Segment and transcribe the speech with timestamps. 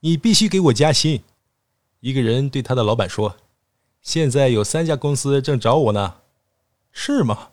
[0.00, 1.22] 你必须给我加薪。”
[2.00, 3.36] 一个人对他的老板说
[4.02, 6.16] ：“现在有三家公司正找我呢，
[6.90, 7.48] 是吗？”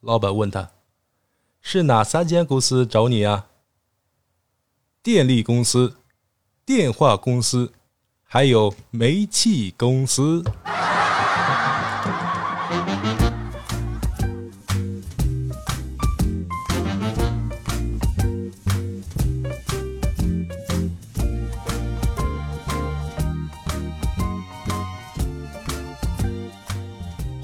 [0.00, 0.70] 老板问他
[1.60, 3.48] ：“是哪三间公司找你啊？”
[5.02, 5.96] 电力公司、
[6.64, 7.72] 电话公司，
[8.22, 10.44] 还有煤气公司。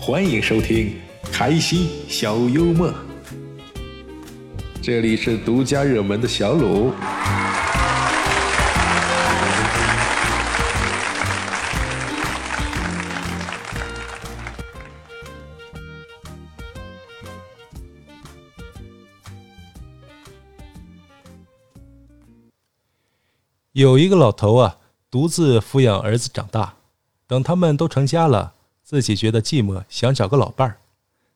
[0.06, 0.96] 欢迎收听
[1.32, 2.94] 开心小幽默，
[4.80, 6.92] 这里是独家热门的小鲁。
[23.72, 24.78] 有一个老头啊，
[25.10, 26.76] 独自抚养儿子长大，
[27.26, 28.52] 等他们都成家了。
[28.86, 30.78] 自己觉得寂寞，想找个老伴儿，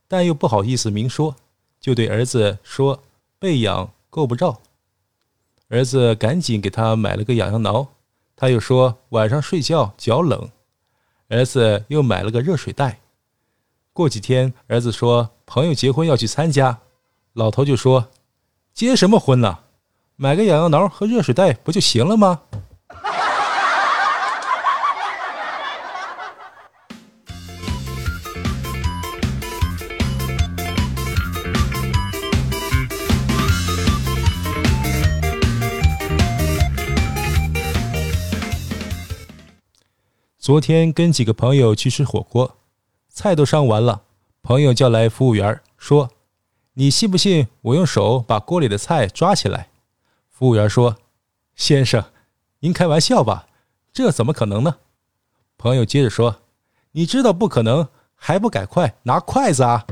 [0.07, 1.35] 但又不好意思明说，
[1.81, 3.03] 就对儿子说
[3.41, 4.61] ：“被养够不着。”
[5.67, 7.89] 儿子赶紧给他买了个痒痒挠，
[8.37, 10.49] 他又说晚上睡觉脚冷，
[11.27, 13.01] 儿子又买了个热水袋。
[13.93, 16.79] 过几天，儿子说朋友结婚要去参加，
[17.33, 18.11] 老头就说
[18.73, 19.59] ：“结什么婚呢？
[20.15, 22.43] 买个痒痒挠和热水袋不就行了吗？”
[40.51, 42.57] 昨天跟几个朋友去吃火锅，
[43.09, 44.03] 菜都上完了，
[44.43, 46.11] 朋友叫来服务员说
[46.75, 49.69] ：“你信不信我用手把锅里的菜抓起来？”
[50.29, 50.97] 服务员说
[51.55, 52.05] ：“先生，
[52.59, 53.47] 您开玩笑吧？
[53.93, 54.79] 这怎么可能呢？”
[55.57, 56.41] 朋友接着说
[56.91, 59.87] ：“你知道不可能，还不赶快拿筷子啊！”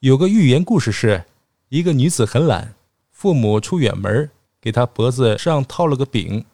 [0.00, 1.26] 有个寓言故事是，
[1.68, 2.74] 一个女子很懒，
[3.10, 6.46] 父母出远门，给她脖子上套了个饼，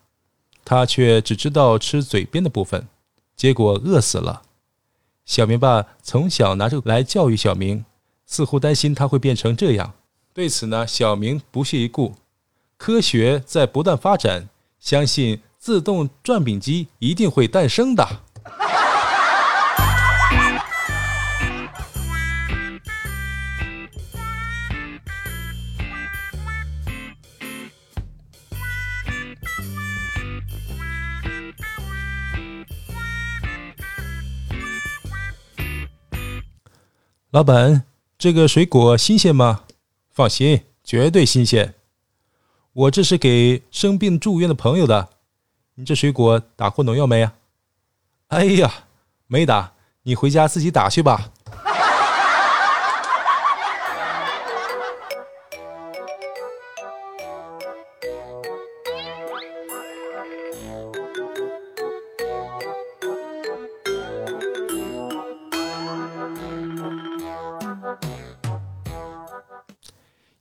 [0.64, 2.88] 她却只知道吃嘴边的部分，
[3.36, 4.42] 结果饿死了。
[5.24, 7.84] 小明爸从小拿这个来教育小明，
[8.26, 9.94] 似乎担心他会变成这样。
[10.34, 12.16] 对此呢，小明不屑一顾。
[12.76, 14.48] 科学在不断发展，
[14.80, 18.22] 相信自动转饼机一定会诞生的。
[37.30, 37.84] 老板，
[38.16, 39.64] 这个水果新鲜吗？
[40.12, 41.74] 放心，绝对新鲜。
[42.72, 45.08] 我这是给生病住院的朋友的。
[45.74, 47.34] 你这水果打过农药没啊？
[48.28, 48.72] 哎呀，
[49.26, 49.72] 没打。
[50.04, 51.32] 你回家自己打去吧。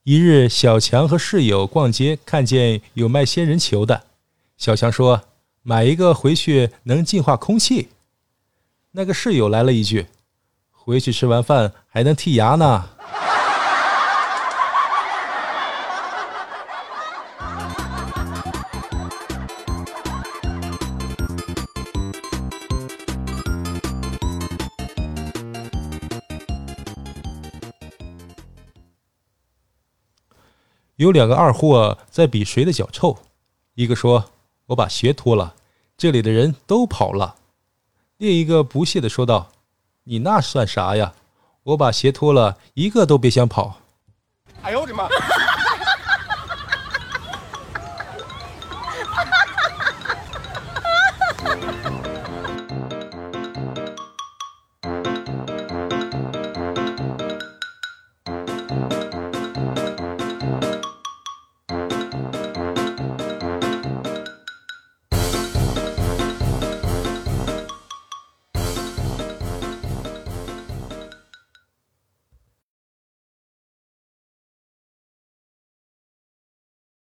[0.08, 4.04] 一日，小强和室友逛街，看见有卖仙人球的。
[4.56, 5.24] 小强说
[5.64, 7.90] ：“买一个回去能净化空气。”
[8.94, 10.06] 那个室友来了一句
[10.70, 12.88] ：“回去吃完饭还能剔牙呢。”
[30.98, 33.18] 有两个二货在比谁的脚臭，
[33.74, 34.32] 一个说
[34.68, 35.56] ：“我把鞋脱了，
[35.98, 37.36] 这里的人都跑了。”
[38.18, 39.52] 另一个不屑的说道
[40.06, 41.14] ：“你那算啥呀？
[41.64, 43.78] 我把鞋脱了，一个都别想跑。”
[44.64, 45.10] 哎呦我的妈！